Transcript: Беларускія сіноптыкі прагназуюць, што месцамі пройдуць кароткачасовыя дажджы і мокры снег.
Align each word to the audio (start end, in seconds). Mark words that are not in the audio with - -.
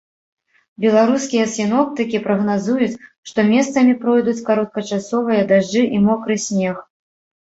Беларускія 0.83 1.41
сіноптыкі 1.55 2.21
прагназуюць, 2.23 2.99
што 3.31 3.39
месцамі 3.49 3.93
пройдуць 4.05 4.41
кароткачасовыя 4.47 5.45
дажджы 5.53 5.83
і 5.99 6.01
мокры 6.07 6.39
снег. 6.47 6.75